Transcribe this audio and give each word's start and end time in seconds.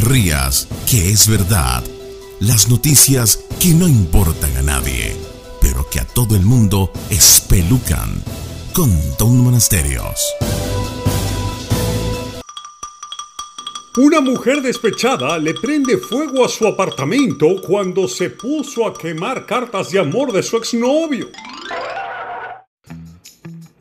rías, 0.00 0.68
que 0.90 1.10
es 1.10 1.28
verdad. 1.28 1.82
Las 2.40 2.68
noticias 2.68 3.44
que 3.60 3.74
no 3.74 3.88
importan 3.88 4.56
a 4.56 4.62
nadie, 4.62 5.16
pero 5.60 5.88
que 5.88 6.00
a 6.00 6.06
todo 6.06 6.36
el 6.36 6.42
mundo 6.42 6.92
espelucan. 7.10 8.22
Con 8.72 8.90
Don 9.18 9.38
Monasterios. 9.38 10.18
Una 13.96 14.20
mujer 14.20 14.60
despechada 14.60 15.38
le 15.38 15.54
prende 15.54 15.98
fuego 15.98 16.44
a 16.44 16.48
su 16.48 16.66
apartamento 16.66 17.46
cuando 17.62 18.08
se 18.08 18.30
puso 18.30 18.88
a 18.88 18.92
quemar 18.92 19.46
cartas 19.46 19.92
de 19.92 20.00
amor 20.00 20.32
de 20.32 20.42
su 20.42 20.56
exnovio. 20.56 21.28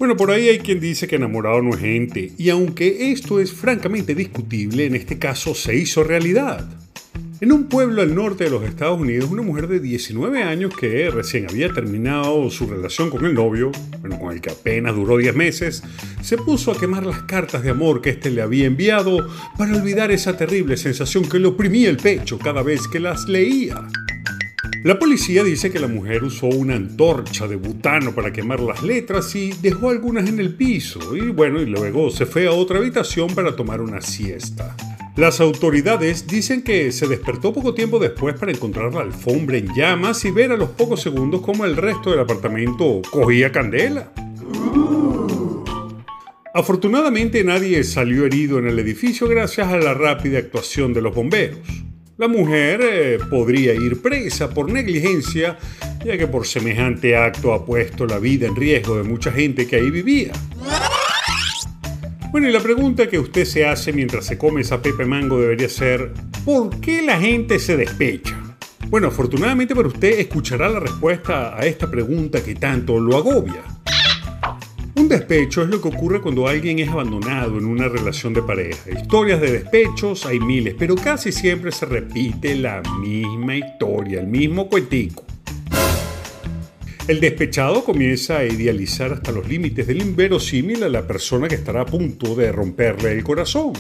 Bueno, 0.04 0.18
por 0.18 0.32
ahí 0.32 0.50
hay 0.50 0.60
quien 0.60 0.82
dice 0.82 1.08
que 1.08 1.16
enamorado 1.16 1.62
no 1.62 1.70
es 1.76 1.80
gente, 1.80 2.34
y 2.38 2.50
aunque 2.50 3.14
esto 3.14 3.40
es 3.40 3.54
francamente 3.54 4.14
discutible, 4.14 4.86
en 4.86 4.96
este 4.96 5.18
caso 5.18 5.56
se 5.56 5.78
hizo 5.78 6.04
realidad. 6.04 6.68
En 7.40 7.54
un 7.54 7.70
pueblo 7.70 8.02
al 8.02 8.14
norte 8.14 8.44
de 8.44 8.50
los 8.50 8.66
Estados 8.66 9.00
Unidos, 9.00 9.32
una 9.32 9.44
mujer 9.44 9.70
de 9.70 9.80
19 9.80 10.44
años 10.44 10.76
que 10.76 11.10
recién 11.10 11.48
había 11.50 11.72
terminado 11.72 12.50
su 12.50 12.68
relación 12.68 13.10
con 13.10 13.24
el 13.24 13.34
novio, 13.34 13.72
bueno, 14.02 14.20
con 14.20 14.34
el 14.34 14.42
que 14.42 14.50
apenas 14.50 14.94
duró 14.94 15.16
10 15.16 15.38
meses, 15.38 15.82
se 16.22 16.36
puso 16.36 16.74
a 16.74 16.78
quemar 16.78 17.06
las 17.06 17.22
cartas 17.22 17.64
de 17.64 17.70
amor 17.70 18.02
que 18.02 18.10
éste 18.10 18.30
le 18.30 18.42
había 18.42 18.66
enviado 18.66 19.26
para 19.58 19.74
olvidar 19.74 20.12
esa 20.12 20.36
terrible 20.36 20.76
sensación 20.76 21.30
que 21.30 21.40
le 21.40 21.48
oprimía 21.48 21.90
el 21.90 21.96
pecho 21.96 22.38
cada 22.38 22.62
vez 22.62 22.90
que 22.90 23.00
las 23.00 23.30
leía. 23.30 23.88
La 24.84 25.00
policía 25.00 25.46
dice 25.46 25.72
que 25.72 25.80
la 25.80 25.88
mujer 25.88 26.26
usó 26.26 26.48
una 26.48 26.76
antorcha 26.76 27.48
de 27.48 27.56
butano 27.56 28.14
para 28.14 28.34
quemar 28.34 28.60
las 28.60 28.84
letras 28.84 29.34
y 29.34 29.54
dejó 29.62 29.90
algunas 29.90 30.28
en 30.28 30.42
el 30.42 30.56
piso 30.56 31.16
y 31.16 31.22
bueno, 31.30 31.62
y 31.62 31.66
luego 31.66 32.10
se 32.10 32.26
fue 32.26 32.48
a 32.48 32.52
otra 32.52 32.80
habitación 32.80 33.34
para 33.34 33.56
tomar 33.56 33.80
una 33.80 34.02
siesta. 34.02 34.76
Las 35.16 35.40
autoridades 35.40 36.28
dicen 36.28 36.64
que 36.64 36.92
se 36.92 37.08
despertó 37.08 37.54
poco 37.54 37.74
tiempo 37.74 37.98
después 37.98 38.38
para 38.38 38.52
encontrar 38.52 38.94
la 38.94 39.02
alfombra 39.02 39.56
en 39.56 39.74
llamas 39.74 40.26
y 40.26 40.32
ver 40.32 40.52
a 40.52 40.58
los 40.58 40.72
pocos 40.72 41.02
segundos 41.02 41.40
cómo 41.40 41.64
el 41.64 41.78
resto 41.78 42.12
del 42.12 42.20
apartamento 42.20 43.02
cogía 43.10 43.54
candela. 43.54 44.12
Afortunadamente 46.54 47.42
nadie 47.46 47.86
salió 47.86 48.26
herido 48.26 48.60
en 48.60 48.68
el 48.68 48.78
edificio 48.80 49.30
gracias 49.30 49.70
a 49.70 49.78
la 49.78 49.94
rápida 49.94 50.40
actuación 50.40 50.94
de 50.94 51.02
los 51.02 51.16
bomberos. 51.16 51.93
La 52.16 52.28
mujer 52.28 52.80
eh, 52.84 53.18
podría 53.28 53.74
ir 53.74 54.00
presa 54.00 54.48
por 54.48 54.72
negligencia, 54.72 55.58
ya 56.06 56.16
que 56.16 56.28
por 56.28 56.46
semejante 56.46 57.18
acto 57.18 57.54
ha 57.54 57.66
puesto 57.66 58.06
la 58.06 58.20
vida 58.20 58.46
en 58.46 58.56
riesgo 58.56 58.98
de 58.98 59.04
mucha 59.04 59.32
gente 59.32 59.66
que 59.66 59.78
ahí 59.78 59.90
vivía. 59.90 60.32
Bueno, 62.32 62.48
y 62.48 62.52
la 62.52 62.60
pregunta 62.60 63.08
que 63.08 63.18
usted 63.18 63.46
se 63.46 63.66
hace 63.66 63.92
mientras 63.94 64.28
se 64.28 64.38
come 64.38 64.62
esa 64.62 64.80
pepe 64.80 65.06
mango 65.06 65.42
debería 65.42 65.68
ser, 65.70 66.14
¿por 66.46 66.80
qué 66.80 67.02
la 67.02 67.20
gente 67.20 67.58
se 67.58 67.78
despecha? 67.78 68.40
Bueno, 68.90 69.08
afortunadamente 69.08 69.74
para 69.74 69.88
usted 69.88 70.20
escuchará 70.20 70.70
la 70.70 70.80
respuesta 70.80 71.58
a 71.58 71.66
esta 71.66 71.90
pregunta 71.90 72.44
que 72.44 72.54
tanto 72.54 73.00
lo 73.00 73.18
agobia. 73.18 73.64
Un 75.04 75.10
despecho 75.10 75.64
es 75.64 75.68
lo 75.68 75.82
que 75.82 75.90
ocurre 75.90 76.22
cuando 76.22 76.48
alguien 76.48 76.80
es 76.80 76.88
abandonado 76.88 77.58
en 77.58 77.66
una 77.66 77.90
relación 77.90 78.34
de 78.34 78.42
pareja. 78.42 78.90
Historias 78.90 79.42
de 79.42 79.52
despechos 79.52 80.26
hay 80.26 80.40
miles, 80.40 80.76
pero 80.80 80.96
casi 80.96 81.34
siempre 81.34 81.74
se 81.74 81.86
repite 81.86 82.56
la 82.56 82.82
misma 83.02 83.58
historia, 83.58 84.22
el 84.22 84.28
mismo 84.28 84.70
cuentico. 84.70 85.26
El 87.06 87.20
despechado 87.20 87.84
comienza 87.84 88.38
a 88.38 88.46
idealizar 88.46 89.12
hasta 89.12 89.34
los 89.34 89.46
límites 89.46 89.88
del 89.88 90.02
inverosímil 90.02 90.82
a 90.86 90.88
la 90.88 91.06
persona 91.06 91.50
que 91.50 91.56
estará 91.56 91.82
a 91.82 91.86
punto 91.86 92.34
de 92.34 92.54
romperle 92.54 93.12
el 93.12 93.26
corazón. 93.26 93.74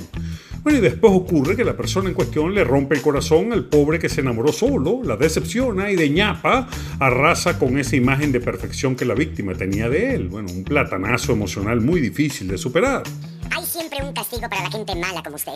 Bueno, 0.63 0.79
y 0.79 0.81
después 0.81 1.11
ocurre 1.13 1.57
que 1.57 1.65
la 1.65 1.75
persona 1.75 2.07
en 2.07 2.15
cuestión 2.15 2.55
le 2.55 2.63
rompe 2.63 2.95
el 2.95 3.01
corazón 3.01 3.51
al 3.51 3.65
pobre 3.65 3.99
que 3.99 4.07
se 4.07 4.21
enamoró 4.21 4.53
solo, 4.53 5.01
la 5.03 5.17
decepciona 5.17 5.91
y 5.91 5.97
de 5.97 6.09
ñapa 6.09 6.69
arrasa 6.99 7.59
con 7.59 7.77
esa 7.77 7.97
imagen 7.97 8.31
de 8.31 8.39
perfección 8.39 8.95
que 8.95 9.03
la 9.03 9.13
víctima 9.13 9.55
tenía 9.55 9.89
de 9.89 10.15
él. 10.15 10.29
Bueno, 10.29 10.49
un 10.53 10.63
platanazo 10.63 11.33
emocional 11.33 11.81
muy 11.81 11.99
difícil 11.99 12.47
de 12.47 12.57
superar. 12.57 13.03
Hay 13.51 13.65
siempre 13.65 13.99
un 14.01 14.13
castigo 14.13 14.43
para 14.49 14.63
la 14.63 14.71
gente 14.71 14.95
mala 14.95 15.21
como 15.21 15.35
usted. 15.35 15.51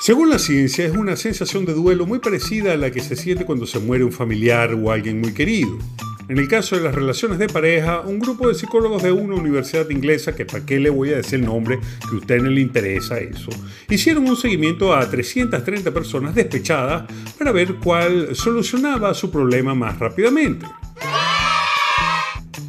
Según 0.00 0.30
la 0.30 0.38
ciencia, 0.38 0.86
es 0.86 0.92
una 0.92 1.16
sensación 1.16 1.64
de 1.64 1.74
duelo 1.74 2.06
muy 2.06 2.20
parecida 2.20 2.74
a 2.74 2.76
la 2.76 2.92
que 2.92 3.00
se 3.00 3.16
siente 3.16 3.44
cuando 3.44 3.66
se 3.66 3.80
muere 3.80 4.04
un 4.04 4.12
familiar 4.12 4.72
o 4.74 4.92
alguien 4.92 5.20
muy 5.20 5.34
querido. 5.34 5.78
En 6.26 6.38
el 6.38 6.48
caso 6.48 6.74
de 6.74 6.82
las 6.82 6.94
relaciones 6.94 7.38
de 7.38 7.48
pareja, 7.48 8.00
un 8.00 8.18
grupo 8.18 8.48
de 8.48 8.54
psicólogos 8.54 9.02
de 9.02 9.12
una 9.12 9.34
universidad 9.34 9.88
inglesa, 9.90 10.34
que 10.34 10.46
para 10.46 10.64
qué 10.64 10.80
le 10.80 10.88
voy 10.88 11.12
a 11.12 11.16
decir 11.16 11.40
el 11.40 11.44
nombre, 11.44 11.78
que 11.78 12.16
a 12.16 12.18
usted 12.18 12.40
no 12.40 12.48
le 12.48 12.62
interesa 12.62 13.18
eso, 13.18 13.50
hicieron 13.90 14.26
un 14.26 14.36
seguimiento 14.36 14.94
a 14.94 15.08
330 15.08 15.92
personas 15.92 16.34
despechadas 16.34 17.04
para 17.38 17.52
ver 17.52 17.74
cuál 17.74 18.34
solucionaba 18.34 19.12
su 19.12 19.30
problema 19.30 19.74
más 19.74 19.98
rápidamente. 19.98 20.66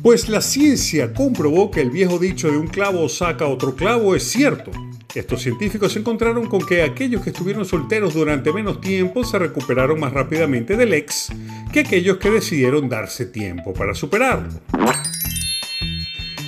Pues 0.01 0.27
la 0.27 0.41
ciencia 0.41 1.13
comprobó 1.13 1.71
que 1.71 1.81
el 1.81 1.91
viejo 1.91 2.19
dicho 2.19 2.51
de 2.51 2.57
un 2.57 2.67
clavo 2.67 3.07
saca 3.07 3.47
otro 3.47 3.73
clavo 3.73 4.15
es 4.15 4.23
cierto. 4.23 4.71
Estos 5.15 5.41
científicos 5.41 5.95
encontraron 5.95 6.47
con 6.47 6.65
que 6.65 6.83
aquellos 6.83 7.21
que 7.21 7.29
estuvieron 7.29 7.63
solteros 7.63 8.13
durante 8.13 8.51
menos 8.51 8.81
tiempo 8.81 9.23
se 9.23 9.39
recuperaron 9.39 9.97
más 9.97 10.11
rápidamente 10.11 10.75
del 10.75 10.93
ex 10.93 11.29
que 11.71 11.79
aquellos 11.79 12.17
que 12.17 12.29
decidieron 12.29 12.89
darse 12.89 13.25
tiempo 13.25 13.73
para 13.73 13.95
superarlo. 13.95 14.49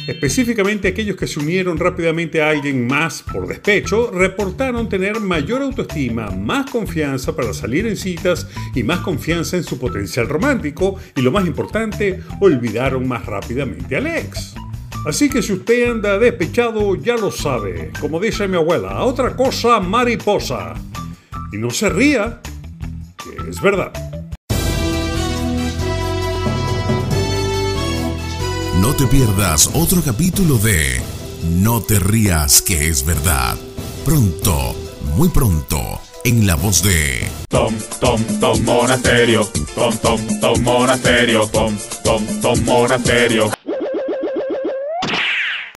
Específicamente 0.06 0.90
aquellos 0.90 1.16
que 1.16 1.28
se 1.28 1.40
unieron 1.40 1.78
rápidamente 1.78 2.42
a 2.42 2.50
alguien 2.50 2.88
más 2.88 3.24
por 3.24 3.48
despecho 3.48 4.12
reportaron 4.12 4.90
tener 4.90 5.20
mayor 5.20 5.62
autoestima, 5.62 6.32
más 6.32 6.70
confianza 6.70 7.36
para 7.36 7.54
salir 7.54 7.88
en 7.88 7.98
citas 7.98 8.48
y 8.76 8.84
más 8.84 9.00
confianza 9.00 9.58
en 9.58 9.64
su 9.64 9.80
potencial 9.80 10.28
romántico 10.28 10.98
y 11.16 11.22
lo 11.22 11.32
más 11.32 11.46
importante, 11.46 12.22
olvidaron 12.40 13.08
más 13.08 13.26
rápidamente 13.26 13.96
al 13.96 14.08
ex. 14.08 14.56
Así 15.08 15.30
que 15.30 15.42
si 15.42 15.54
usted 15.54 15.90
anda 15.90 16.20
despechado 16.20 16.94
ya 16.96 17.16
lo 17.16 17.32
sabe, 17.32 17.94
como 18.02 18.20
dice 18.20 18.46
mi 18.50 18.58
abuela, 18.58 19.06
otra 19.06 19.38
cosa 19.38 19.80
mariposa. 19.80 20.74
Y 21.54 21.58
no 21.58 21.70
se 21.70 21.88
ría, 21.88 22.42
que 23.16 23.50
es 23.50 23.62
verdad. 23.62 23.94
No 28.82 28.94
te 28.98 29.08
pierdas 29.08 29.70
otro 29.74 30.02
capítulo 30.02 30.58
de 30.58 31.02
No 31.62 31.82
te 31.82 32.00
rías 32.00 32.62
que 32.62 32.90
es 32.90 33.06
verdad. 33.06 33.56
Pronto, 34.04 34.76
muy 35.16 35.30
pronto, 35.30 36.02
en 36.26 36.46
la 36.46 36.56
voz 36.56 36.84
de 36.84 37.30
Tom, 37.48 37.74
Tom, 38.02 38.22
Tom 38.42 38.62
Monasterio. 38.66 39.48
Tom, 39.74 39.98
Tom, 40.00 40.20
Tom 40.42 40.62
Monasterio. 40.64 41.48
Tom, 41.48 41.78
Tom, 42.04 42.26
Tom 42.42 42.60
Monasterio. 42.66 43.50